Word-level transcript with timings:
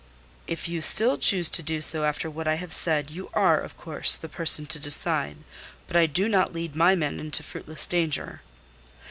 "If 0.47 0.67
you 0.67 0.81
still 0.81 1.15
choose 1.19 1.47
to 1.49 1.61
do 1.61 1.79
so 1.79 2.05
after 2.05 2.27
what 2.27 2.47
I 2.47 2.55
have 2.55 2.73
said, 2.73 3.11
you 3.11 3.29
are, 3.35 3.59
of 3.59 3.77
course, 3.77 4.17
the 4.17 4.27
person 4.27 4.65
to 4.65 4.79
decide. 4.79 5.37
But 5.85 5.95
I 5.95 6.07
do 6.07 6.27
not 6.27 6.53
lead 6.53 6.75
my 6.75 6.95
men 6.95 7.19
into 7.19 7.43
fruitless 7.43 7.85
danger." 7.85 8.41